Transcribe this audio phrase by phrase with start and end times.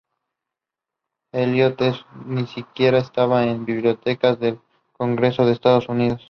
[1.31, 4.59] Elliott, estos ni siquiera estaban en la Biblioteca del
[4.93, 6.19] Congreso de Estados Unidos.